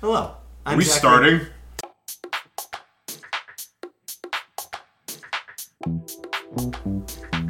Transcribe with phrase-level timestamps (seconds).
[0.00, 0.36] Hello.
[0.66, 1.46] I'm Are we Zachary- starting?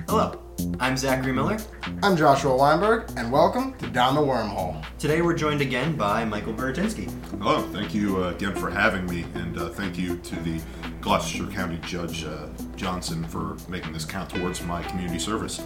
[0.08, 0.38] Hello.
[0.78, 1.58] I'm Zachary Miller.
[2.02, 4.84] I'm Joshua Weinberg, and welcome to Down the Wormhole.
[4.98, 7.10] Today we're joined again by Michael Buratynski.
[7.38, 10.60] Hello, thank you uh, again for having me, and uh, thank you to the
[11.00, 12.46] Gloucester County Judge uh,
[12.76, 15.62] Johnson for making this count towards my community service.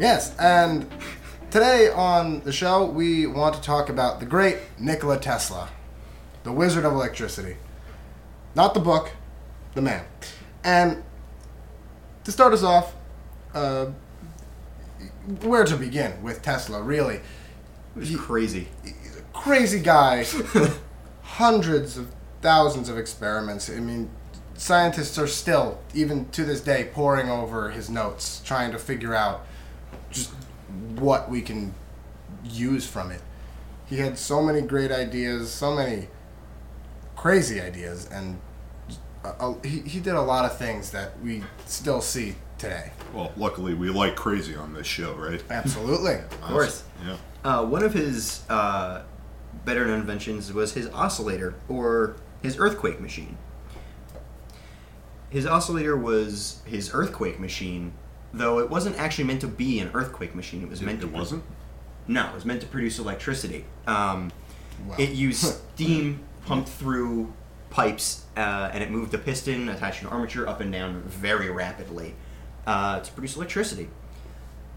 [0.00, 0.86] Yes, and
[1.50, 5.70] today on the show, we want to talk about the great Nikola Tesla,
[6.42, 7.56] the wizard of electricity.
[8.54, 9.12] Not the book,
[9.74, 10.04] the man.
[10.64, 11.02] And
[12.24, 12.94] to start us off,
[13.54, 13.86] uh,
[15.40, 17.20] where to begin with Tesla, really?
[17.98, 18.68] He's crazy.
[18.84, 20.26] He's a crazy guy.
[21.22, 22.12] Hundreds of
[22.42, 23.70] thousands of experiments.
[23.70, 24.10] I mean,
[24.54, 29.46] scientists are still, even to this day, poring over his notes, trying to figure out
[30.10, 30.32] just
[30.96, 31.74] what we can
[32.44, 33.20] use from it.
[33.86, 36.08] He had so many great ideas, so many
[37.16, 38.38] crazy ideas, and
[39.24, 42.92] uh, uh, he, he did a lot of things that we still see today.
[43.14, 45.42] Well, luckily we like crazy on this show, right?
[45.50, 46.14] Absolutely.
[46.32, 46.84] Of course.
[47.04, 47.16] Yeah.
[47.44, 49.02] Uh, one of his uh,
[49.64, 53.36] better known inventions was his oscillator, or his earthquake machine.
[55.30, 57.92] His oscillator was his earthquake machine,
[58.32, 60.62] though it wasn't actually meant to be an earthquake machine.
[60.62, 61.44] It was meant to it wasn't.
[62.06, 63.64] No, it was meant to produce electricity.
[63.86, 64.30] Um,
[64.86, 64.96] Wow.
[64.98, 67.32] It used steam pumped through
[67.70, 71.50] pipes, uh, and it moved a piston attached to an armature up and down very
[71.50, 72.14] rapidly
[72.66, 73.88] uh, to produce electricity.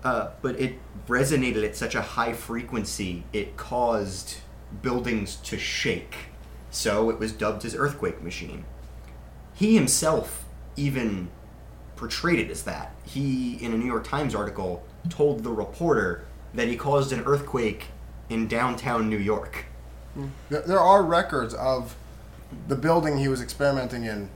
[0.03, 4.37] Uh, but it resonated at such a high frequency, it caused
[4.81, 6.15] buildings to shake.
[6.71, 8.65] So it was dubbed his earthquake machine.
[9.53, 11.29] He himself even
[12.01, 12.95] portrayed it as that.
[13.05, 17.89] He, in a New York Times article, told the reporter that he caused an earthquake
[18.27, 19.65] in downtown New York.
[20.49, 21.95] There are records of
[22.67, 24.31] the building he was experimenting in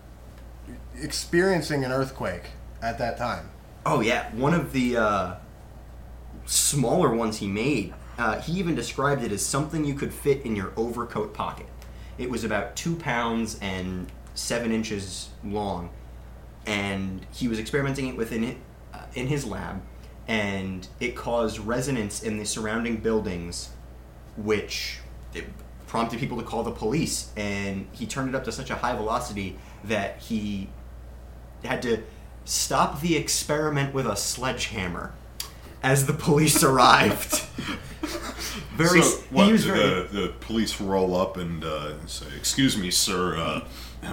[1.01, 2.43] experiencing an earthquake
[2.83, 3.49] at that time.
[3.83, 5.35] Oh yeah, one of the uh,
[6.45, 7.95] smaller ones he made.
[8.19, 11.65] Uh, he even described it as something you could fit in your overcoat pocket.
[12.19, 15.89] It was about two pounds and seven inches long,
[16.65, 18.57] and he was experimenting it within it
[18.93, 19.81] uh, in his lab,
[20.27, 23.69] and it caused resonance in the surrounding buildings,
[24.37, 24.99] which
[25.33, 25.45] it
[25.87, 27.31] prompted people to call the police.
[27.37, 30.69] And he turned it up to such a high velocity that he
[31.63, 32.03] had to
[32.43, 35.13] stop the experiment with a sledgehammer
[35.83, 37.41] as the police arrived.
[38.75, 39.01] very.
[39.01, 43.37] So, what, the, the police roll up and uh, say, "Excuse me, sir.
[43.37, 43.61] Uh,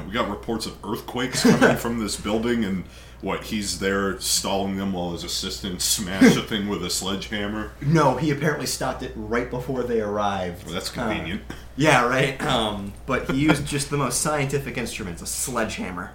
[0.00, 2.84] we got reports of earthquakes coming from this building, and
[3.20, 3.44] what?
[3.44, 7.72] He's there stalling them while his assistant smashed a thing with a sledgehammer.
[7.80, 10.64] No, he apparently stopped it right before they arrived.
[10.64, 11.42] Well, that's Uh, convenient.
[11.76, 12.40] yeah, right.
[12.42, 16.12] Um, but he used just the most scientific instruments, a sledgehammer.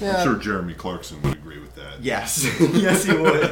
[0.00, 2.00] Yeah, I'm sure Jeremy Clarkson would agree with that.
[2.02, 3.44] Yes, yes, he would.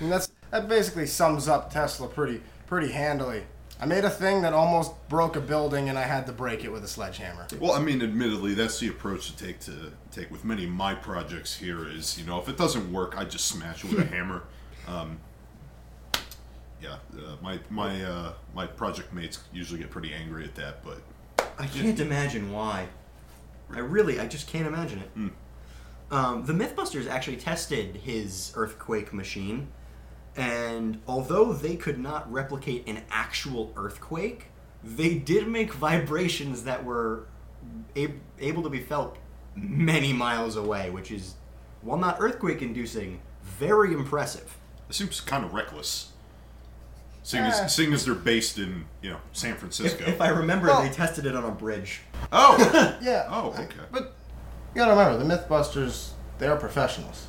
[0.00, 3.44] and that's that basically sums up Tesla pretty pretty handily.
[3.80, 6.72] I made a thing that almost broke a building, and I had to break it
[6.72, 7.46] with a sledgehammer.
[7.60, 10.94] Well, I mean, admittedly, that's the approach to take to take with many of my
[10.94, 11.56] projects.
[11.56, 14.42] Here is, you know, if it doesn't work, I just smash it with a hammer.
[14.88, 15.20] Um,
[16.82, 20.98] yeah, uh, my my uh, my project mates usually get pretty angry at that, but
[21.58, 22.88] I can't imagine why.
[23.70, 25.32] I really, I just can't imagine it.
[26.10, 29.68] Um, the MythBusters actually tested his earthquake machine,
[30.38, 34.46] and although they could not replicate an actual earthquake,
[34.84, 37.26] they did make vibrations that were
[37.96, 39.18] ab- able to be felt
[39.56, 41.34] many miles away, which is,
[41.82, 44.56] while not earthquake-inducing, very impressive.
[44.88, 46.12] it seems kind of reckless.
[47.24, 50.04] Seeing as, seeing as they're based in you know San If, Francisco.
[50.06, 52.00] if I remember, Well- they tested it on a bridge.
[52.32, 53.26] oh, Yeah.
[53.28, 53.66] Oh, okay.
[53.90, 54.14] But
[54.74, 57.26] you gotta remember, the MythBusters, they are professionals.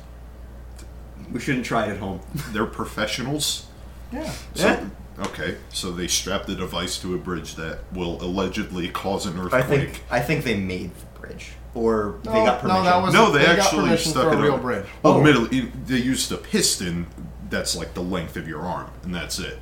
[1.32, 2.20] We shouldn't try it at home.
[2.52, 3.66] they're professionals.
[4.12, 4.32] Yeah.
[4.54, 4.84] So, Yeah.
[5.26, 9.52] Okay, so they strapped the device to a bridge that will allegedly cause an earthquake.
[9.52, 9.80] I earthquake.
[9.90, 12.84] think I think they made the bridge, or they No, got no, permission.
[12.86, 14.86] that was- No, they, They actually stuck for a it real on- bridge.
[15.04, 15.18] Oh, Oh.
[15.18, 17.06] admittedly, they used a piston
[17.50, 19.58] that's like the length of your arm, and that's it.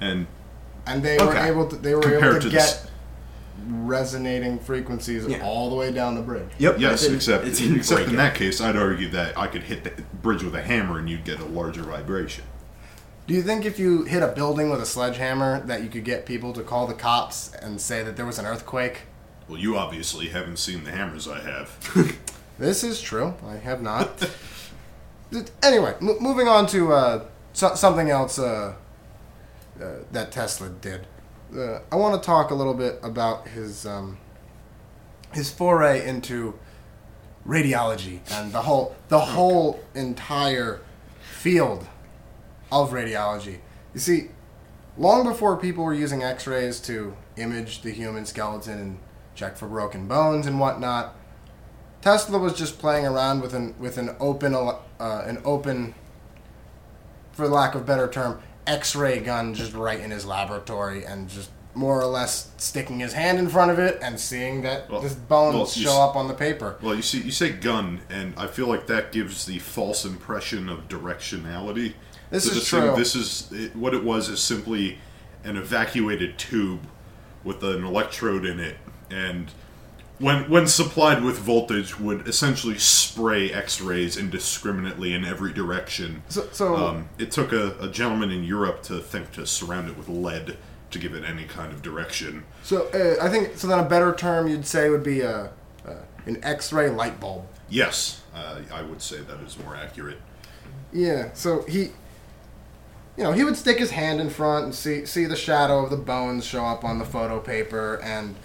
[0.00, 0.26] And
[0.86, 2.90] And they were able to they were Compared able to to this- get
[3.68, 5.42] resonating frequencies Yeah.
[5.44, 6.48] all the way down the bridge.
[6.58, 6.76] Yep.
[6.78, 8.16] yes, it's in- except it's in except in break-in.
[8.16, 11.24] that case, I'd argue that I could hit the bridge with a hammer and you'd
[11.24, 12.44] get a larger vibration.
[13.26, 16.26] Do you think if you hit a building with a sledgehammer that you could get
[16.26, 19.02] people to call the cops and say that there was an earthquake?
[19.48, 22.16] Well, you obviously haven't seen the hammers I have.
[22.58, 23.34] This is true.
[23.46, 24.30] I have not.
[25.62, 28.74] anyway, m- moving on to uh, so- something else uh,
[29.78, 31.06] uh, that Tesla did.
[31.54, 34.18] I want to talk a little bit about his um,
[35.32, 36.58] his foray into
[37.46, 40.80] radiology and the whole the whole entire
[41.20, 41.86] field
[42.72, 43.58] of radiology.
[43.94, 44.28] You see,
[44.98, 48.98] long before people were using X-rays to image the human skeleton and
[49.34, 51.14] check for broken bones and whatnot,
[52.02, 55.94] Tesla was just playing around with an with an open uh, an open,
[57.32, 62.00] for lack of better term, X-ray gun just right in his laboratory and just more
[62.00, 65.54] or less sticking his hand in front of it and seeing that Well- the bones
[65.54, 66.76] well, show s- up on the paper.
[66.80, 70.68] Well, you see, you say gun, and I feel like that gives the false impression
[70.70, 71.92] of directionality.
[72.30, 72.96] This So is this thing- true.
[72.96, 74.98] this is it, what it was is simply
[75.44, 76.80] an evacuated tube
[77.44, 78.78] with an electrode in it,
[79.10, 79.50] and
[80.18, 86.22] when when supplied with voltage, would essentially spray X-rays indiscriminately in every direction.
[86.28, 89.96] So, so Um, it took a, a gentleman in Europe to think to surround it
[89.96, 90.56] with lead
[90.90, 92.44] to give it any kind of direction.
[92.62, 93.66] So uh, I think so.
[93.66, 95.50] Then a better term you'd say would be a,
[95.86, 95.94] uh,
[96.26, 97.44] an X-ray light bulb.
[97.68, 100.18] Yes, uh, I would say that is more accurate.
[100.92, 101.30] Yeah.
[101.34, 101.90] So he,
[103.16, 105.90] you know, he would stick his hand in front and see see the shadow of
[105.90, 108.36] the bones show up on the photo paper, and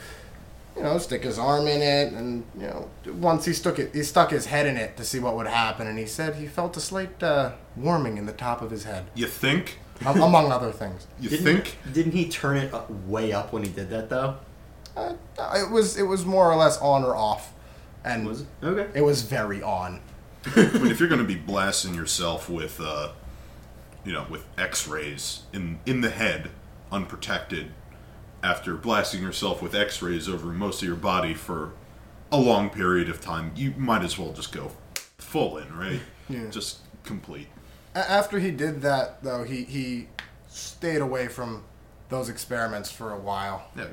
[0.76, 4.04] you know, stick his arm in it, and you know, once he stuck it, he
[4.04, 6.78] stuck his head in it to see what would happen, and he said he felt
[6.78, 9.80] a slight uh, warming in the top of his head, You think?
[10.06, 11.08] am- among other things.
[11.20, 11.78] You Didn't, think?
[11.94, 14.38] Didn't he turn it up, way up when he did that though?
[14.96, 15.14] Uh,
[15.56, 17.54] it was it was more or less on or off,
[18.04, 18.48] and Was it?
[18.64, 18.88] Okay.
[19.00, 20.02] it was very on.
[20.56, 23.12] I mean, if you're going to be blasting yourself with, uh,
[24.04, 26.50] you know, with X-rays in in the head,
[26.92, 27.72] unprotected,
[28.44, 31.74] after blasting yourself with X-rays over most of your body for
[32.32, 34.72] a long period of time, you might as well just go
[35.18, 36.00] full in, right?
[36.30, 36.50] Yeah.
[36.50, 37.48] Just complete.
[37.94, 40.08] After he did that, though, he he
[40.48, 41.64] stayed away from
[42.10, 43.68] those experiments for a while.
[43.76, 43.86] Yeah,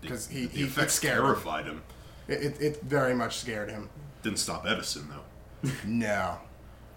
[0.00, 1.24] because he- the he- it scared him.
[1.24, 1.82] terrified him.
[2.28, 3.88] It, it, it very much scared him.
[4.22, 5.70] Didn't stop Edison though.
[5.86, 6.38] No,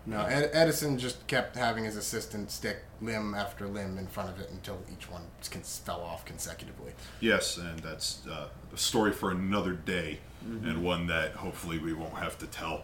[0.05, 0.25] no.
[0.25, 4.49] Ed, Edison just kept having his assistant stick limb after limb in front of it
[4.49, 6.93] until each one con- fell off consecutively.
[7.19, 12.15] Yes, and that's uh, a story for another day, and one that hopefully we won't
[12.15, 12.83] have to tell.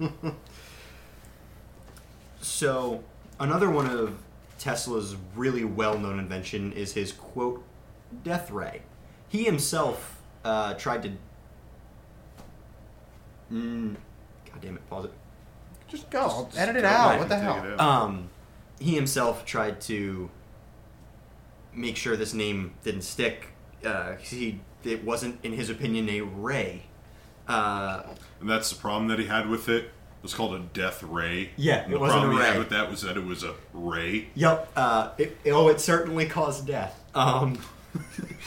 [2.40, 3.04] So,
[3.38, 4.16] another one of
[4.58, 7.62] Tesla's really well-known invention is his quote
[8.24, 8.82] death ray.
[9.28, 11.12] He himself uh, tried to.
[13.52, 13.96] Mm,
[14.46, 14.88] God damn it!
[14.88, 15.12] Pause it.
[15.90, 16.20] Just go.
[16.20, 17.18] I'll Just edit it go out.
[17.18, 17.80] What the hell?
[17.80, 18.30] Um,
[18.78, 20.30] he himself tried to
[21.74, 23.48] make sure this name didn't stick.
[23.84, 26.84] Uh, he it wasn't, in his opinion, a ray.
[27.48, 28.02] Uh,
[28.40, 29.84] And that's the problem that he had with it.
[29.84, 31.50] It was called a death ray.
[31.56, 33.42] Yeah, And it the wasn't problem a he had with that was that it was
[33.42, 34.28] a ray.
[34.34, 34.68] Yep.
[34.76, 37.02] Uh, it, oh, it certainly caused death.
[37.14, 37.58] Um,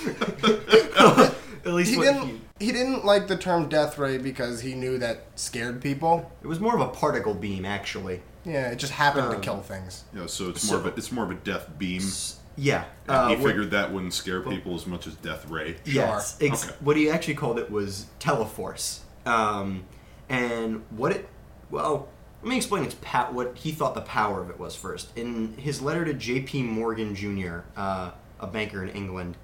[1.65, 2.27] at least He what didn't.
[2.27, 6.31] he- He didn't like the term death ray because he knew that scared people.
[6.42, 8.21] it was more of a particle beam, actually.
[8.45, 10.04] Yeah, it just happened to Um, kill things.
[10.15, 12.01] Yeah, so it's So- more of a it's more of a death beam.
[12.01, 12.83] S- Yeah.
[13.07, 15.77] And Uh, he figured that wouldn't scare people as much as death ray.
[15.86, 16.38] Yes.
[16.39, 16.75] Ex- Okay.
[16.81, 19.00] What he actually called it was teleforce.
[19.25, 19.86] Um,
[20.30, 21.27] and what it,
[21.71, 22.07] well,
[22.44, 25.09] let me explain its pa- what he thought the power of it was first.
[25.18, 26.63] In his letter to J.P.
[26.63, 29.38] Morgan Jr., uh, a banker in England,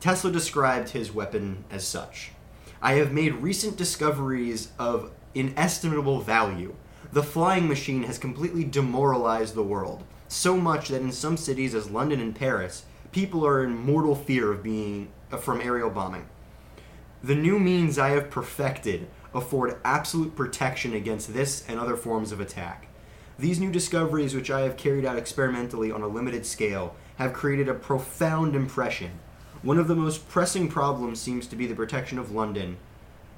[0.00, 2.32] Tesla described his weapon as such.
[2.80, 6.74] I have made recent discoveries of inestimable value.
[7.12, 11.90] The flying machine has completely demoralized the world, so much that in some cities as
[11.90, 16.26] London and Paris, people are in mortal fear of being uh, from aerial bombing.
[17.22, 22.40] The new means I have perfected afford absolute protection against this and other forms of
[22.40, 22.86] attack.
[23.38, 27.68] These new discoveries, which I have carried out experimentally on a limited scale, have created
[27.68, 29.10] a profound impression.
[29.62, 32.78] One of the most pressing problems seems to be the protection of London,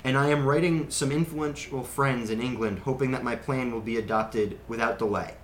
[0.04, 3.96] and I am writing some influential friends in England hoping that my plan will be
[3.96, 5.34] adopted without delay.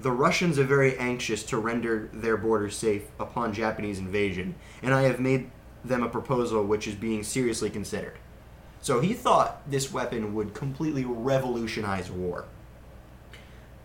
[0.00, 5.02] The Russians are very anxious to render their borders safe upon Japanese invasion, and I
[5.04, 5.50] have made
[5.82, 8.18] them a proposal which is being seriously considered.
[8.82, 12.44] So he thought this weapon would completely revolutionize war.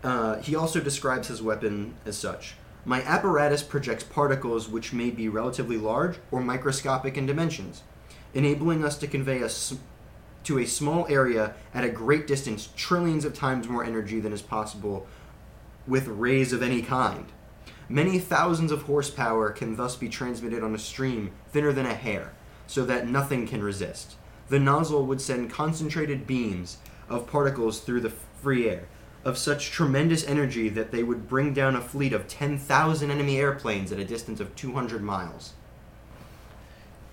[0.04, 2.56] Uh, he also describes his weapon as such.
[2.84, 7.82] My apparatus projects particles which may be relatively large or microscopic in dimensions,
[8.34, 9.74] enabling us to convey a s-
[10.44, 14.42] to a small area at a great distance trillions of times more energy than is
[14.42, 15.06] possible
[15.86, 17.26] with rays of any kind.
[17.88, 22.32] Many thousands of horsepower can thus be transmitted on a stream thinner than a hair,
[22.66, 24.16] so that nothing can resist.
[24.48, 28.12] The nozzle would send concentrated beams of particles through the
[28.42, 28.88] free air,
[29.24, 33.92] of such tremendous energy that they would bring down a fleet of 10,000 enemy airplanes
[33.92, 35.52] at a distance of 200 miles.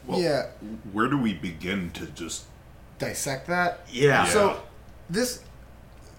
[0.07, 0.47] Well, Yeah.
[0.91, 2.45] Where do we begin to just?
[2.97, 3.81] Dissect that.
[3.91, 4.23] Yeah.
[4.23, 4.25] Yeah.
[4.25, 4.63] So
[5.09, 5.43] this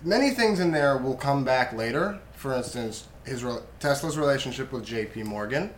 [0.02, 2.18] many things in there will come back later.
[2.35, 5.25] For instance, his re- Tesla's relationship with J.P.
[5.25, 5.70] Morgan,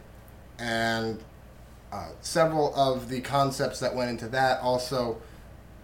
[0.59, 1.19] and
[1.91, 4.61] uh, several of the concepts that went into that.
[4.61, 5.21] Also,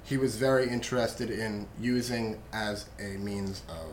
[0.05, 3.87] he was very interested in using as a means of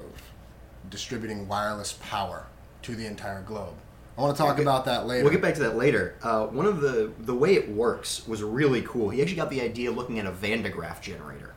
[0.99, 2.47] distributing wireless power
[2.81, 3.73] to the entire globe.
[4.17, 4.61] I want to talk Okay.
[4.61, 5.23] about that later.
[5.25, 6.15] We'll get back to that later.
[6.23, 9.09] Uh, one of the the way it works was really cool.
[9.09, 11.53] He actually got the idea looking at a Van de Graaff generator.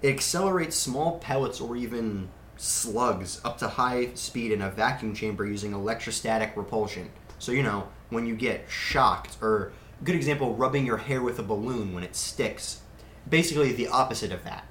[0.00, 5.46] It accelerates small pellets or even slugs up to high speed in a vacuum chamber
[5.46, 7.10] using electrostatic repulsion.
[7.38, 9.72] So you know when you get shocked, or
[10.02, 12.80] good example, rubbing your hair with a balloon when it sticks.
[13.28, 14.64] Basically, the opposite of that.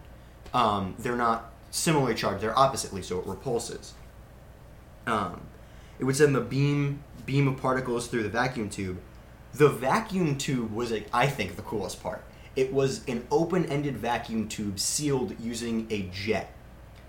[0.52, 3.94] Um, they're not similarly charged; they're oppositely, so it repulses.
[5.10, 5.42] Um,
[5.98, 9.00] it would send the beam beam of particles through the vacuum tube.
[9.54, 12.24] The vacuum tube was, I think, the coolest part.
[12.56, 16.54] It was an open-ended vacuum tube sealed using a jet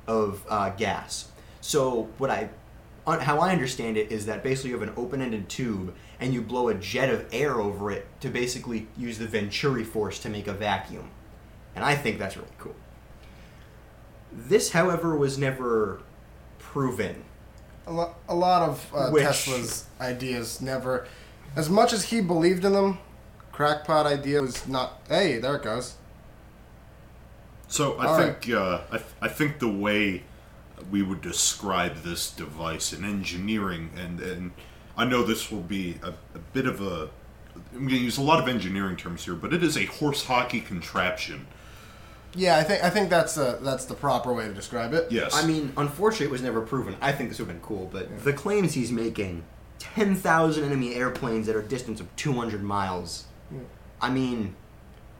[0.07, 1.30] of uh, gas.
[1.61, 2.49] So what I,
[3.07, 6.69] how I understand it is that basically you have an open-ended tube and you blow
[6.69, 10.52] a jet of air over it to basically use the Venturi force to make a
[10.52, 11.11] vacuum,
[11.75, 12.76] and I think that's really cool.
[14.33, 16.02] This, however, was never
[16.59, 17.25] proven.
[17.90, 21.06] A, lo- a lot of uh, Which- Tesla's ideas never,
[21.56, 22.99] as much as he believed in them,
[23.52, 25.00] crackpot idea was not.
[25.09, 25.97] Hey, there it goes.
[27.68, 30.23] So I All think uh, I, th- I think the way
[30.90, 34.52] we would describe this device in engineering, and and
[34.97, 37.11] I know this will be a, a bit of a
[37.73, 40.25] I'm going to use a lot of engineering terms here, but it is a horse
[40.25, 41.47] hockey contraption.
[42.34, 45.10] Yeah, I think I think that's uh that's the proper way to describe it.
[45.10, 46.96] Yes, I mean, unfortunately, it was never proven.
[47.00, 49.42] I think this would have been cool, but the claims he's making
[49.80, 53.25] 10,000 enemy airplanes at a distance of 200 miles.
[54.00, 54.54] I mean,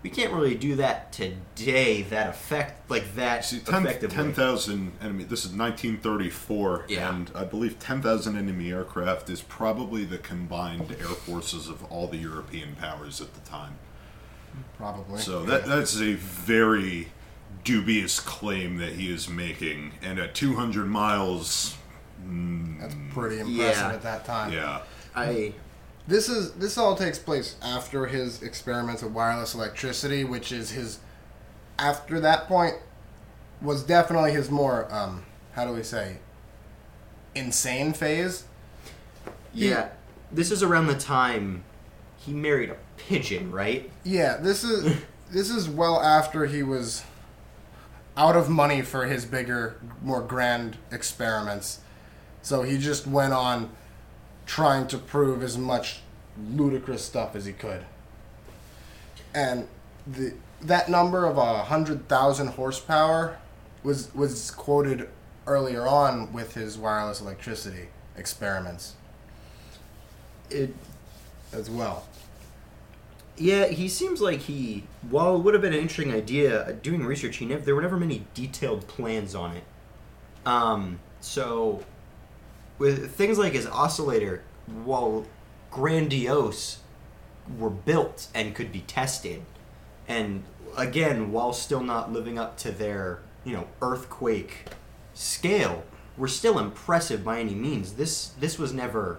[0.03, 4.17] we can't really do that today, that effect, like that See, 10 effectively.
[4.17, 5.25] 10,000 enemy.
[5.25, 7.15] This is 1934, Yeah.
[7.15, 12.17] and I believe 10,000 enemy aircraft is probably the combined air forces of all the
[12.19, 13.79] European powers at the time.
[14.77, 15.21] Probably.
[15.21, 17.09] So that that's a very
[17.65, 21.77] dubious claim that he is making, and at 200 miles,
[22.81, 23.93] that's pretty impressive Yeah.
[23.93, 24.53] at that time.
[24.53, 24.81] yeah,
[25.15, 25.53] I,
[26.09, 30.99] This is this all takes place after his experiments with wireless electricity, which is his.
[31.79, 32.75] After that point,
[33.63, 36.17] was definitely his more um, how do we say,
[37.35, 38.45] insane phase.
[39.53, 39.89] yeah,
[40.33, 41.65] this is around the time
[42.19, 42.77] he married a
[43.09, 43.91] pigeon, right?
[44.05, 47.05] Yeah, this is this is well after he was
[48.17, 51.81] out of money for his bigger, more grand experiments.
[52.43, 53.71] So he just went on
[54.47, 56.01] trying to prove as much
[56.53, 57.85] ludicrous stuff as he could.
[59.35, 59.69] And
[60.07, 63.39] the that number of a hundred thousand horsepower
[63.83, 65.09] was was quoted
[65.47, 68.95] earlier on with his wireless electricity experiments
[70.51, 70.75] It,
[71.53, 72.05] as well.
[73.41, 74.85] Yeah, he seems like he.
[75.09, 77.81] While it would have been an interesting idea, uh, doing research, he never there were
[77.81, 79.65] never many detailed plans on it.
[80.45, 81.83] Um, so,
[82.79, 84.43] with things like his oscillator,
[84.85, 85.25] while
[85.71, 86.81] grandiose,
[87.59, 89.43] were built and could be tested,
[90.07, 90.45] and
[90.77, 94.67] again, while still not living up to their you know earthquake
[95.15, 95.85] scale,
[96.19, 97.95] were still impressive by any means.
[97.95, 99.19] This this was never.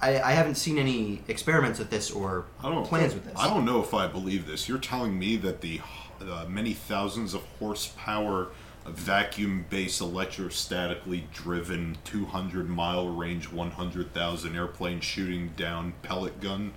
[0.00, 3.34] I, I haven't seen any experiments with this or I don't plans with this.
[3.38, 4.68] I don't know if I believe this.
[4.68, 5.80] You're telling me that the
[6.20, 8.48] uh, many thousands of horsepower
[8.86, 16.72] vacuum-based electrostatically driven 200 mile range 100,000 airplane shooting down pellet gun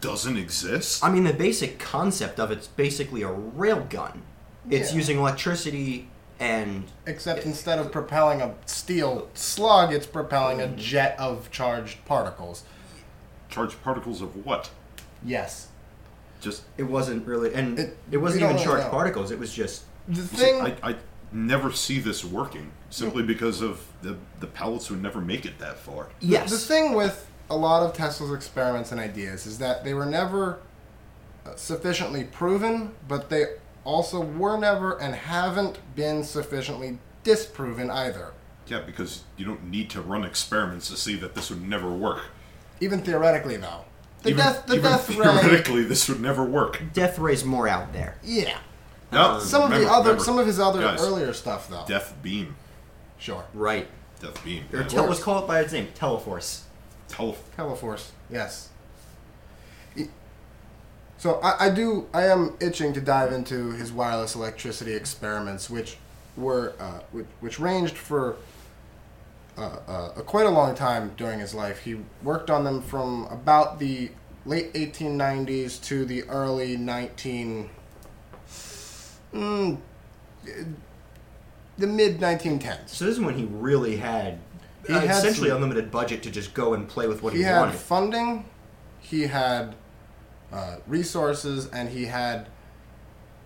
[0.00, 1.04] doesn't exist?
[1.04, 4.22] I mean, the basic concept of it's basically a rail gun.
[4.68, 4.96] It's Yeah.
[4.96, 6.08] using electricity
[6.42, 12.64] and Except instead of propelling a steel slug, it's propelling a jet of charged particles.
[13.48, 14.70] Charged particles of what?
[15.24, 15.68] Yes.
[16.40, 18.90] Just it wasn't really and It- it, wasn't we don't even really charged know.
[18.90, 19.30] particles.
[19.30, 20.60] It was just The See, thing.
[20.60, 20.96] I, I
[21.30, 25.78] never see this working simply because of the the pellets would never make it that
[25.78, 26.08] far.
[26.20, 26.50] yes.
[26.50, 30.58] The thing with a lot of Tesla's experiments and ideas is that they were never
[31.46, 33.44] uh, sufficiently proven, but they
[33.84, 38.32] also were never and haven't been sufficiently disproven either.
[38.66, 42.22] Yeah, because you don't need to run experiments to see that this would never work.
[42.80, 43.84] Even theoretically, though,
[44.22, 45.16] the even, death the even death ray.
[45.16, 46.80] theoretically, this would never work.
[46.92, 48.16] Death Ray's more out there.
[48.22, 48.58] Yeah.
[49.10, 51.84] No, Some of the other remember, some of his other guys, earlier stuff, though.
[51.86, 52.56] Death beam,
[53.18, 53.44] Sure.
[53.52, 53.88] Right.
[54.20, 54.64] death beam.
[54.72, 54.86] Or Yeah.
[54.88, 56.60] tel- let's call it by its name, Teleforce.
[57.08, 58.06] Tele- Teleforce.
[58.30, 58.70] Yes.
[61.22, 65.96] So I, I do I am itching to dive into his wireless electricity experiments, which
[66.36, 68.34] were uh, which, which ranged for
[69.56, 71.78] uh, uh, a quite a long time during his life.
[71.78, 74.10] He worked on them from about the
[74.46, 77.70] late 1890s to the early 19
[79.32, 79.78] mm,
[81.78, 82.88] the mid 1910s.
[82.88, 84.40] So this is when he really had,
[84.88, 87.44] He had essentially some- unlimited budget to just go and play with what he, he
[87.44, 87.76] had wanted.
[87.76, 88.44] funding,
[88.98, 89.76] he had
[90.52, 92.48] uh, resources, and he had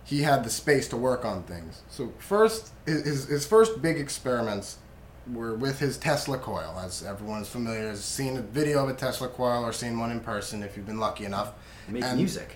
[0.03, 1.81] he had the space to work on things.
[1.89, 4.77] So first, his his first big experiments
[5.31, 8.93] were with his Tesla coil, as everyone is familiar, has seen a video of a
[8.93, 11.53] Tesla coil or seen one in person if you've been lucky enough.
[11.87, 12.55] Make And- music.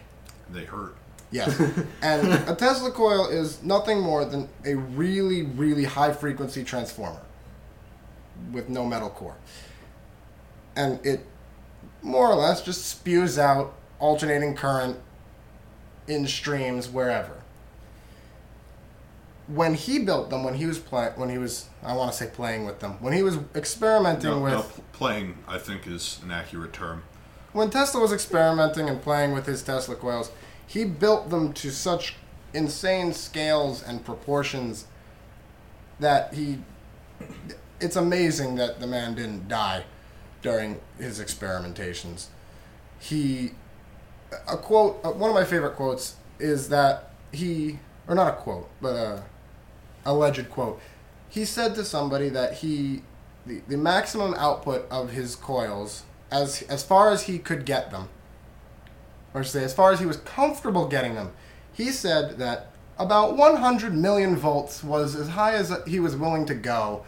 [0.50, 0.96] They hurt.
[1.32, 1.58] Yes.
[2.02, 7.22] and a Tesla coil is nothing more than a really, really high frequency transformer
[8.52, 9.38] with no metal core.
[10.76, 11.26] And it
[12.02, 14.98] more or less just spews out alternating current
[16.08, 17.38] in streams wherever.
[19.48, 22.28] When he built them, when he was playing, when he was, I want to say
[22.32, 26.32] playing with them, when he was experimenting No, with no, playing, I think, is an
[26.32, 27.04] accurate term.
[27.54, 30.32] when Tesla was experimenting and playing with his Tesla coils,
[30.66, 32.16] he built them to such
[32.54, 34.86] insane scales and proportions
[36.00, 36.60] that he.
[37.80, 39.84] It's amazing that the man didn't die
[40.42, 42.28] during his experimentations.
[43.00, 43.52] He.
[44.48, 47.80] A quote, uh, one of my favorite quotes is that he.
[48.08, 49.24] Or not a quote, but a
[50.06, 50.82] alleged quote.
[51.30, 53.04] He said to somebody that he.
[53.46, 58.10] The, the maximum output of his coils as as far as he could get them,
[59.34, 61.32] or say as far as he was comfortable getting them,
[61.74, 66.54] he said that about 100 million volts was as high as he was willing to
[66.54, 67.04] go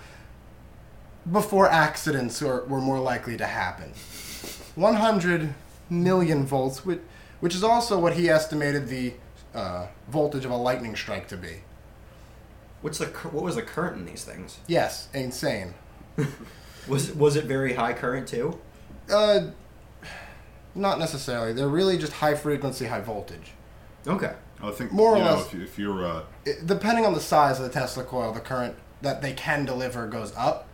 [1.31, 3.93] before accidents were, were more likely to happen.
[4.75, 5.53] 100
[5.89, 6.99] million volts, which,
[7.43, 9.13] which is also what he estimated the
[9.53, 11.57] uh, voltage of a lightning strike to be.
[12.79, 14.60] What's the cur- what was the current in these things?
[14.65, 15.73] Yes, insane.
[16.88, 18.60] Was was it very high current too?
[19.10, 19.47] Uh,
[20.75, 21.53] not necessarily.
[21.53, 23.51] They're really just high frequency, high voltage.
[24.06, 24.34] Okay.
[24.62, 25.45] I think More or you know, less.
[25.47, 28.41] if, you, if you're uh, it, depending on the size of the Tesla coil, the
[28.41, 30.67] current that they can deliver goes up.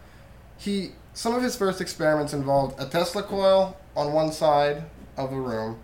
[0.57, 4.83] He some of his first experiments involved a Tesla coil on one side
[5.15, 5.79] of the room,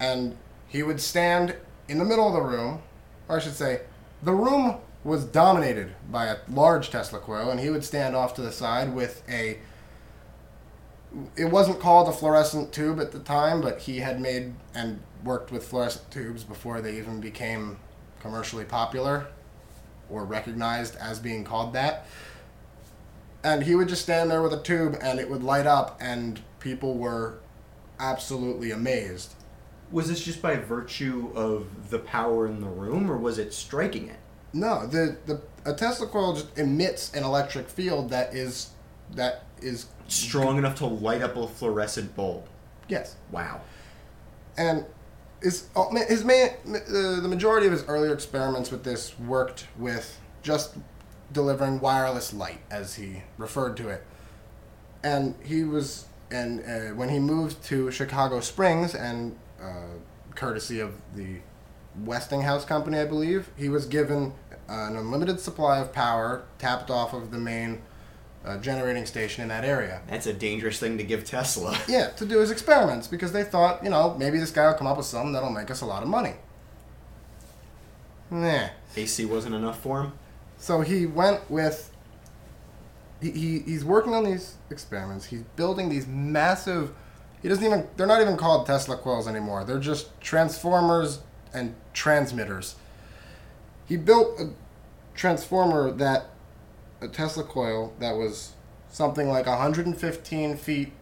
[0.00, 0.36] and
[0.68, 1.56] he would stand
[1.88, 2.82] in the middle of the room,
[3.28, 3.82] or I should say,
[4.22, 8.42] the room was dominated by a large Tesla coil, and he would stand off to
[8.42, 9.58] the side with a.
[11.36, 15.50] It wasn't called a fluorescent tube at the time, but he had made and worked
[15.50, 17.78] with fluorescent tubes before they even became
[18.20, 19.28] commercially popular
[20.10, 22.06] or recognized as being called that.
[23.42, 26.42] And he would just stand there with a tube and it would light up, and
[26.60, 27.38] people were
[27.98, 29.34] absolutely amazed.
[29.90, 34.08] Was this just by virtue of the power in the room, or was it striking
[34.08, 34.18] it?
[34.52, 38.70] No, the, the a Tesla coil just emits an electric field that is
[39.14, 42.44] that is Strong enough to light up a fluorescent bulb.
[42.88, 43.60] yes, Wow.
[44.56, 44.86] and
[45.42, 50.18] his oh, his main uh, the majority of his earlier experiments with this worked with
[50.42, 50.76] just
[51.32, 54.02] delivering wireless light, as he referred to it,
[55.04, 59.98] and he was and uh, when he moved to Chicago Springs and uh,
[60.34, 61.38] courtesy of the
[62.04, 64.32] Westinghouse Company, I believe, he was given
[64.68, 67.80] an unlimited supply of power tapped off of the main
[68.44, 70.00] uh, generating station in that area.
[70.08, 71.76] That's a dangerous thing to give Tesla.
[71.88, 74.86] Yeah, to do his experiments because they thought, you know, maybe this guy will come
[74.86, 76.34] up with something that'll make us a lot of money.
[78.30, 78.68] Nah.
[78.96, 80.12] AC wasn't enough for him.
[80.58, 81.90] So he went with.
[83.20, 85.26] He, he he's working on these experiments.
[85.26, 86.92] He's building these massive.
[87.42, 87.86] He doesn't even.
[87.96, 89.64] They're not even called Tesla coils anymore.
[89.64, 91.20] They're just transformers
[91.52, 92.76] and transmitters.
[93.86, 94.50] He built a
[95.14, 96.26] transformer that
[97.00, 98.54] a Tesla coil that was
[98.90, 100.92] something like 115 feet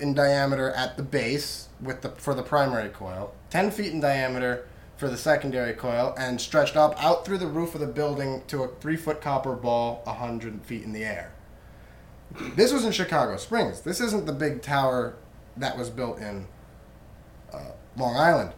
[0.00, 4.66] in diameter at the base with the for the primary coil, 10 feet in diameter
[4.96, 8.62] for the secondary coil, and stretched up out through the roof of the building to
[8.62, 11.32] a three foot copper ball 100 feet in the air.
[12.56, 13.82] This was in Chicago Springs.
[13.82, 15.14] This isn't the big tower
[15.56, 16.46] that was built in
[17.52, 18.52] uh, Long Island.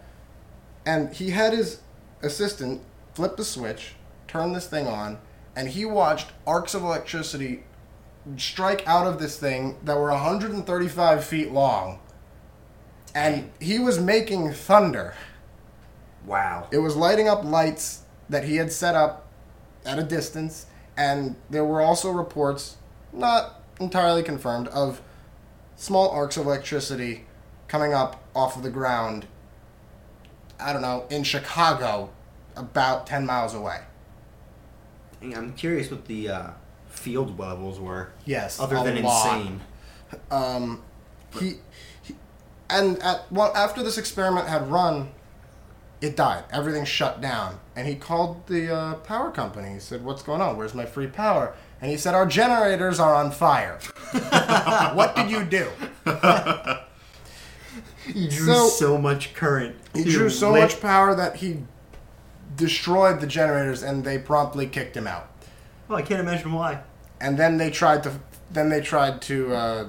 [0.84, 1.80] And he had his
[2.22, 2.82] assistant
[3.14, 3.94] flip the switch,
[4.26, 5.18] turn this thing on,
[5.54, 7.64] and he watched arcs of electricity
[8.36, 11.98] strike out of this thing that were 135 feet long.
[13.14, 15.14] And he was making thunder.
[16.26, 16.68] Wow.
[16.70, 19.26] It was lighting up lights that he had set up
[19.84, 22.76] at a distance, and there were also reports,
[23.12, 25.00] not entirely confirmed, of
[25.78, 27.24] small arcs of electricity
[27.68, 29.26] coming up off of the ground
[30.60, 32.10] I don't know, in Chicago,
[32.56, 33.80] about 10 miles away.
[35.22, 36.50] I'm curious what the uh,
[36.88, 38.10] field levels were.
[38.24, 39.36] Yes, Other than lot.
[39.36, 39.60] insane.
[40.30, 40.82] Um,
[41.38, 41.54] he,
[42.02, 42.14] he,
[42.70, 45.10] and at well, after this experiment had run,
[46.00, 46.44] it died.
[46.52, 49.74] Everything shut down, and he called the uh, power company.
[49.74, 50.56] He said, "What's going on?
[50.56, 53.78] Where's my free power?" And he said, "Our generators are on fire."
[54.94, 55.68] what did you do?
[58.06, 59.76] He drew So- so, much current.
[59.94, 61.58] He drew so lit- much power that he
[62.56, 65.28] destroyed the generators, and they promptly kicked him out.
[65.88, 66.80] Well, I can't imagine why.
[67.20, 68.12] And then they tried to,
[68.50, 69.86] then they tried to uh,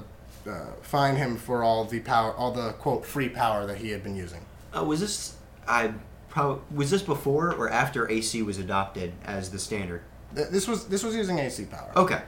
[0.47, 4.03] uh, fine him for all the power, all the quote free power that he had
[4.03, 4.45] been using.
[4.75, 5.35] Uh, was this
[5.67, 5.93] I
[6.29, 10.01] probably was this before or after AC was adopted as the standard?
[10.35, 11.91] Th- This was this was using AC power.
[11.95, 12.21] Okay.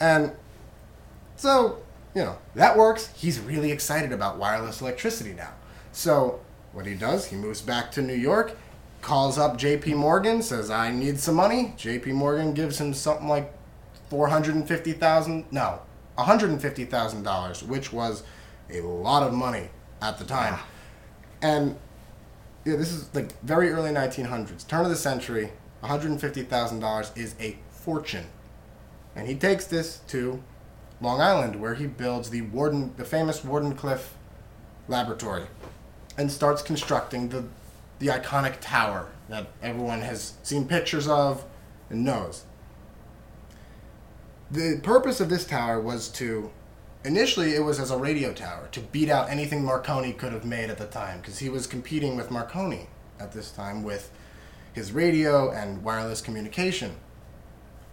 [0.00, 0.32] And
[1.36, 1.78] so,
[2.14, 3.10] you know, that works.
[3.14, 5.52] He's really excited about wireless electricity now.
[5.92, 6.40] So,
[6.72, 8.56] what he does, he moves back to New York,
[9.02, 11.74] calls up JP Morgan, says, I need some money.
[11.78, 13.52] JP Morgan gives him something like
[14.10, 15.80] 450000 no,
[16.18, 18.22] $150,000, which was
[18.70, 19.68] a lot of money
[20.02, 20.58] at the time.
[21.42, 21.76] And
[22.64, 25.50] yeah, this is like very early 1900s, turn of the century.
[25.84, 28.26] $150,000 is a fortune.
[29.14, 30.42] And he takes this to
[31.00, 34.08] Long Island, where he builds the Warden, the famous Wardenclyffe
[34.88, 35.46] Laboratory,
[36.16, 37.44] and starts constructing the
[37.98, 41.44] the iconic tower that everyone has seen pictures of
[41.90, 42.44] and knows.
[44.50, 46.50] The purpose of this tower was to
[47.04, 50.70] initially it was as a radio tower to beat out anything Marconi could have made
[50.70, 52.88] at the time because he was competing with Marconi
[53.20, 54.10] at this time with
[54.74, 56.94] his radio and wireless communication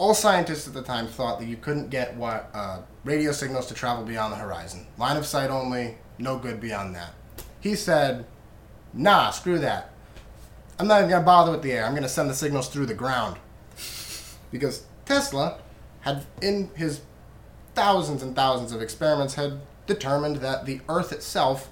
[0.02, 3.76] all scientists at the time thought that you couldn't get wi- uh, radio signals to
[3.76, 4.88] travel beyond the horizon.
[4.98, 7.14] Line of sight only, no good beyond that.
[7.60, 8.26] He said,
[8.94, 9.92] nah, screw that.
[10.80, 11.86] I'm not even going to bother with the air.
[11.86, 13.38] I'm going to send the signals through the ground.
[14.52, 15.60] Because Tesla
[16.00, 17.02] had, in his
[17.76, 21.70] thousands and thousands of experiments, had determined that the Earth itself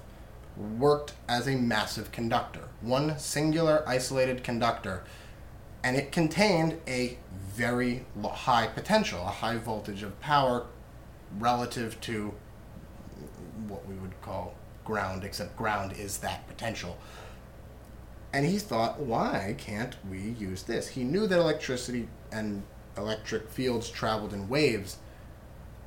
[0.60, 2.68] worked as a massive conductor.
[2.80, 5.04] One singular isolated conductor
[5.82, 7.18] and it contained a
[7.54, 10.66] very high potential, a high voltage of power
[11.38, 12.34] relative to
[13.66, 16.98] what we would call ground, except ground is that potential.
[18.32, 20.88] And he thought, why can't we use this?
[20.88, 22.62] He knew that electricity and
[22.96, 24.98] electric fields traveled in waves,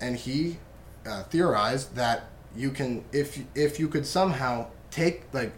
[0.02, 0.58] and he
[1.06, 2.24] uh, theorized that
[2.56, 5.54] you can, if if you could somehow take like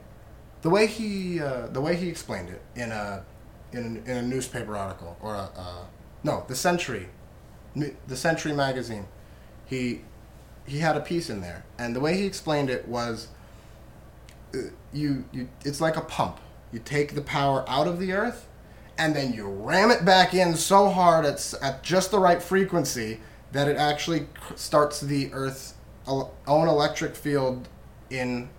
[0.62, 3.23] the way he uh, the way he explained it in a
[3.71, 5.88] in in a newspaper article or a
[6.23, 7.10] no the Century,
[7.75, 9.08] the Century magazine.
[9.65, 10.01] He
[10.65, 13.27] he had a piece in there, and the way he explained it was,
[14.53, 16.39] uh, you you it's like a pump.
[16.71, 18.47] You take the power out of the earth,
[18.97, 23.19] and then you ram it back in so hard at at just the right frequency
[23.51, 25.74] that it actually starts the Earth's
[26.07, 27.67] own electric field
[28.09, 28.49] in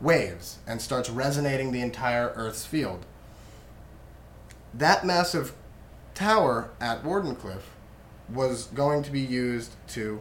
[0.00, 3.04] waves and starts resonating the entire Earth's field
[4.74, 5.52] that massive
[6.14, 7.62] tower at Wardenclyffe
[8.28, 10.20] was going to be used to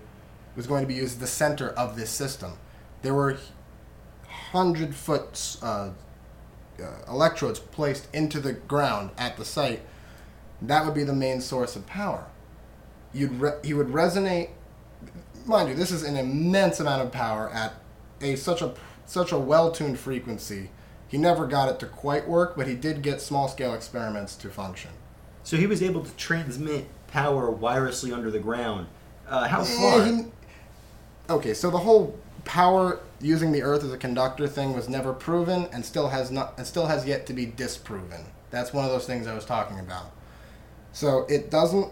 [0.55, 2.57] was going to be used as the center of this system.
[3.01, 3.37] There were
[4.51, 5.91] hundred foot uh,
[6.81, 9.81] uh, electrodes placed into the ground at the site.
[10.61, 12.25] That would be the main source of power.
[13.13, 14.49] You'd re- he would resonate.
[15.49, 17.73] Mind you, this is an immense amount of power at
[18.21, 18.75] a such a
[19.07, 20.69] such a well-tuned frequency.
[21.07, 24.91] He never got it to quite work, but he did get small-scale experiments to function.
[25.43, 28.85] So he was able to transmit power wirelessly under the ground.
[29.27, 30.05] Uh, how Eh, far?
[30.05, 30.25] he-
[31.31, 35.67] okay, so the whole power using the Earth as a conductor thing was never proven,
[35.73, 38.25] and still has not, and still has yet to be disproven.
[38.51, 40.11] That's one of those things I was talking about.
[40.93, 41.87] So it doesn't.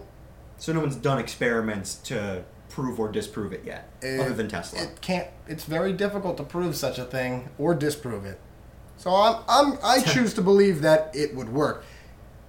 [0.60, 4.82] So no one's done experiments to prove or disprove it yet, it- other than Tesla.
[4.84, 5.28] It can't.
[5.48, 8.40] It's very difficult to prove such a thing or disprove it.
[8.98, 11.84] So I'm, I'm I choose to believe that it would work.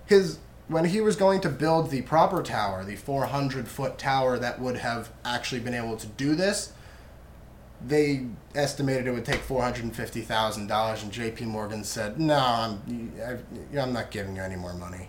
[0.06, 4.60] His when he was going to build the proper tower, the 400 foot tower that
[4.60, 6.72] would have actually been able to do this,
[7.86, 11.44] they estimated it would take four hundred and fifty thousand dollars, and J.P.
[11.44, 15.08] Morgan said, "No, I'm I, I'm not giving you any more money.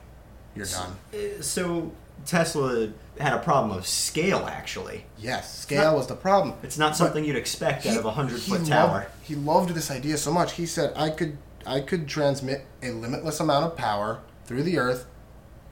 [0.55, 1.91] You're done." Uh, so
[2.25, 4.45] Tesla had a problem of scale.
[4.49, 6.55] Actually, Yes, scale was the problem.
[6.63, 8.87] it's not something you'd expect out of a hundred foot tower.
[8.99, 10.53] Loved, he loved this idea so much.
[10.53, 15.05] He said, "I could, I could transmit a limitless amount of power through the earth,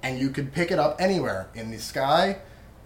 [0.03, 2.37] and you could pick it up anywhere in the sky,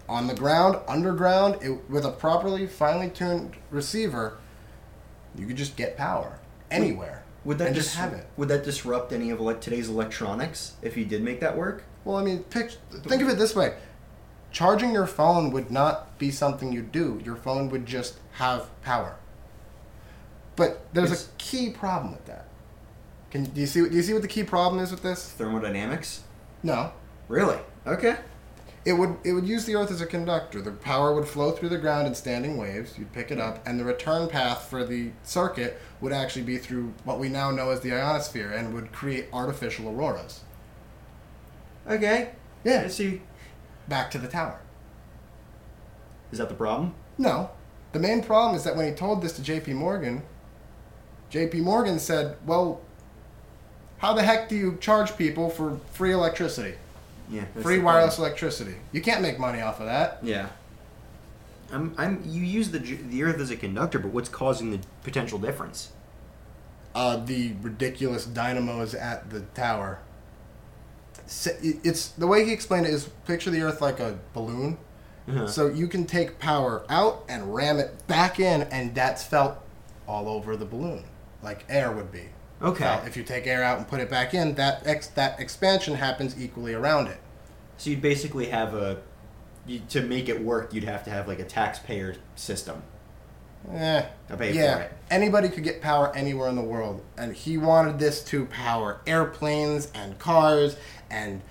[0.08, 4.38] on the ground, underground, it, with a properly finely tuned receiver.
[5.36, 6.38] You could just get power
[6.70, 8.26] anywhere." Would that dis- just have it.
[8.36, 11.82] Would that disrupt any of ele- today's electronics if he did make that work?
[12.04, 13.74] Well, I mean, think of it this way:
[14.50, 17.20] charging your phone would not be something you do.
[17.24, 19.16] Your phone would just have power.
[20.56, 22.46] But there's It's- a key problem with that.
[23.30, 23.80] Can do you see?
[23.88, 25.28] Do you see what the key problem is with this?
[25.30, 26.20] Thermodynamics?
[26.62, 26.92] No,
[27.28, 27.58] Really?
[27.86, 28.16] Okay.
[28.84, 30.60] it would it would use the Earth as a conductor.
[30.60, 32.98] The power would flow through the ground in standing waves.
[32.98, 36.92] You'd pick it up, and the return path for the circuit would actually be through
[37.04, 40.40] what we now know as the ionosphere, and would create artificial auroras.
[41.88, 42.30] Okay.
[42.64, 42.82] Yeah.
[42.84, 43.22] I see.
[43.88, 44.60] Back to the tower.
[46.30, 46.94] Is that the problem?
[47.18, 47.50] No.
[47.92, 50.22] The main problem is that when he told this to JP Morgan,
[51.30, 52.80] JP Morgan said, Well,
[53.98, 56.74] how the heck do you charge people for free electricity?
[57.30, 57.44] Yeah.
[57.60, 58.28] free wireless problem.
[58.30, 58.74] electricity.
[58.92, 60.18] You can't make money off of that.
[60.22, 60.48] Yeah.
[61.70, 65.38] I'm, I'm, you use the, the Earth as a conductor, but what's causing the potential
[65.38, 65.92] difference?
[66.94, 70.00] Uh, the ridiculous dynamos at the tower.
[71.26, 74.78] It's the way he explained it is picture the Earth like a balloon.
[75.28, 75.46] Uh-huh.
[75.46, 79.58] So you can take power out and ram it back in, and that's felt
[80.08, 81.04] all over the balloon,
[81.42, 82.28] like air would be.
[82.60, 83.00] Okay.
[83.06, 86.40] If you take air out and put it back in, that ex- that expansion happens
[86.40, 87.18] equally around it.
[87.76, 89.00] So you'd basically have a,
[89.66, 92.82] you, to make it work, you'd have to have like a taxpayer system.
[93.70, 94.04] Eh.
[94.30, 94.76] I'll pay yeah.
[94.76, 94.92] for it.
[95.10, 99.90] Anybody could get power anywhere in the world, and he wanted this to power airplanes
[99.94, 100.76] and cars
[101.10, 101.42] and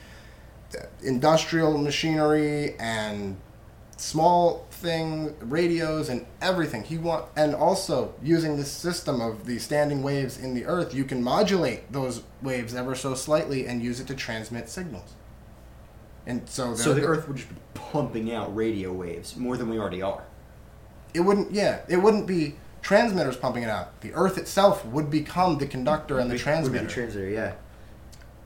[0.77, 3.37] uh, industrial machinery and
[3.97, 10.01] small thing radios and everything he want and also using this system of the standing
[10.01, 14.07] waves in the earth you can modulate those waves ever so slightly and use it
[14.07, 15.13] to transmit signals
[16.25, 19.79] and so, So the Earth would just be pumping out radio waves more than we
[19.79, 20.23] already are.
[21.13, 25.57] It wouldn't yeah it wouldn't be transmitters pumping it out the earth itself would become
[25.57, 27.53] the conductor and the Would be transmitter the transmitter, yeah.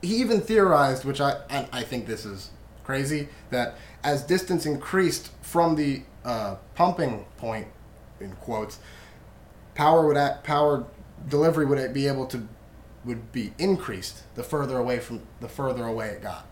[0.02, 2.50] he even theorized which i and i think this is
[2.84, 7.66] crazy that as distance increased from the uh, pumping point
[8.20, 8.78] in quotes
[9.74, 10.84] power would act, power
[11.28, 12.46] delivery would be able to
[13.04, 16.46] would be increased the further away from the further away it got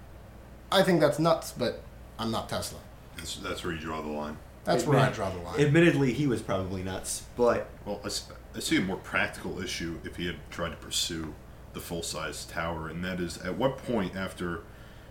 [0.72, 1.82] i think that's nuts but
[2.18, 2.78] i'm not tesla
[3.16, 4.36] That's, that's where you draw the line.
[4.64, 8.30] That's where i draw the line Admittedly, he was probably nuts, but Well, I, s-
[8.54, 11.34] I see a more practical issue if he had tried to pursue
[11.72, 14.62] the full size tower, and that is at what point after,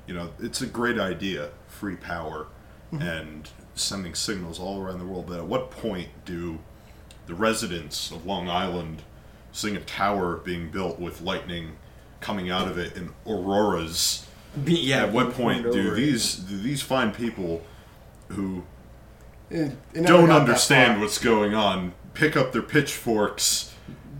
[0.07, 2.47] you know, it's a great idea, free power,
[2.91, 3.01] mm-hmm.
[3.01, 6.59] and sending signals all around the world, but at what point do
[7.27, 9.03] the residents of Long Island
[9.51, 11.77] seeing a tower being built with lightning
[12.21, 14.25] coming out of it and auroras?
[14.65, 15.03] yeah.
[15.03, 15.95] at what point do over.
[15.95, 17.63] these do these fine people
[18.29, 18.63] who
[19.53, 23.73] It- it don't understand what's going on pick up their pitchforks,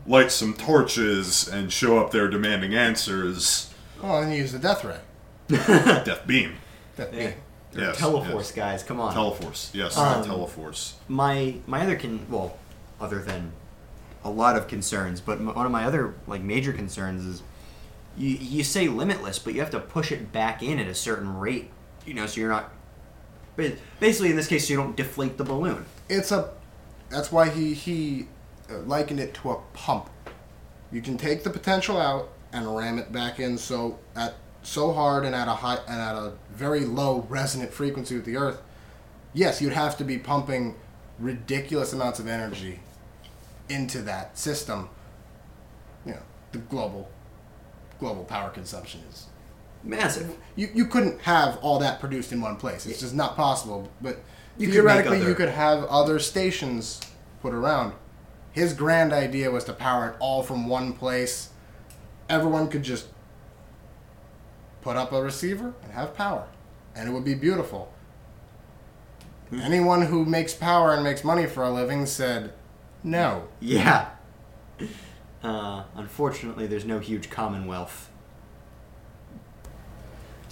[0.07, 3.71] light some torches, and show up there demanding answers.
[4.01, 4.97] oh and use the death ray
[5.47, 6.55] Death beam.
[6.97, 7.19] Death beam.
[7.21, 7.31] Yeah.
[7.75, 8.51] Yes, Teleforce yes.
[8.51, 9.13] guys, come on.
[9.15, 9.69] Teleforce.
[9.73, 10.93] Yes, Um, Teleforce.
[11.07, 12.57] my my other con well,
[13.01, 13.51] other than
[14.23, 17.41] a lot of concerns, but m- one of my other like major concerns is
[18.17, 21.35] you you say limitless, but you have to push it back in at a certain
[21.37, 21.71] rate,
[22.05, 22.71] you know, so you're not.
[23.55, 25.85] Basically, in this case, you don't deflate the balloon.
[26.09, 26.49] it's a
[27.09, 28.27] that's why he he
[28.69, 30.09] uh, likened it to a pump.
[30.91, 35.25] You can take the potential out and ram it back in so at so hard
[35.25, 38.61] and at a high and at a very low resonant frequency with the earth.
[39.33, 40.75] Yes you'd have to be pumping
[41.19, 42.79] ridiculous amounts of energy
[43.69, 44.89] into that system.
[46.05, 47.09] You know the global
[47.99, 49.27] global power consumption is
[49.83, 50.35] Massive.
[50.55, 52.85] you, you couldn't have all that produced in one place.
[52.85, 53.89] It's just not possible.
[54.01, 54.19] But
[54.57, 57.01] You theoretically, other- you could have other stations
[57.41, 57.93] put around.
[58.51, 61.49] His grand idea was to power it all from one place.
[62.29, 63.07] Everyone could just
[64.81, 66.47] put up a receiver and have power,
[66.95, 67.91] and it would be beautiful.
[69.49, 69.59] Hmm.
[69.59, 72.53] Anyone who makes power and makes money for a living said,
[73.03, 74.09] "No." Yeah.
[75.43, 78.09] Uh, unfortunately, there's no huge commonwealth.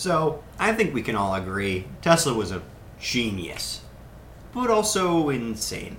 [0.01, 2.63] So, I think we can all agree Tesla was a
[2.99, 3.81] genius,
[4.51, 5.97] but also insane.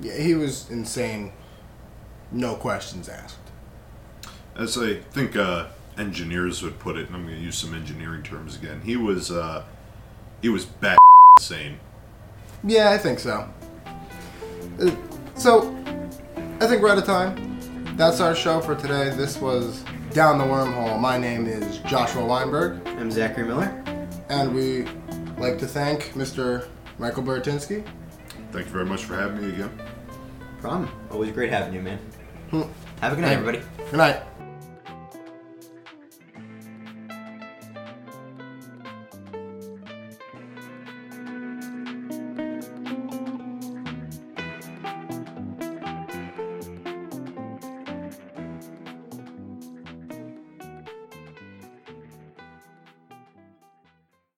[0.00, 1.30] Yeah, he was insane.
[2.32, 3.38] No questions asked.
[4.56, 5.66] As I think uh,
[5.98, 8.80] engineers would put it, and I'm going to use some engineering terms again.
[8.80, 9.62] He was uh,
[10.42, 10.98] he was back
[11.38, 11.78] insane.
[12.64, 13.48] Yeah, I think so.
[14.80, 14.90] Uh,
[15.36, 15.72] So,
[16.60, 17.56] I think we're out of time.
[17.96, 19.10] That's our show for today.
[19.10, 20.98] This was Down the Wormhole.
[20.98, 23.68] My name is Joshua Weinberg, I'm Zachary Miller.
[24.28, 24.84] and we
[25.38, 26.66] like to thank Mr.
[26.98, 27.84] Michael Buratynski.
[28.50, 29.70] Thank you very much for having me again.
[30.60, 30.90] Problem.
[31.10, 31.98] Always great having you, man.
[32.50, 32.62] Hmm.
[33.00, 33.62] Have a good night, everybody.
[33.90, 34.22] Good night.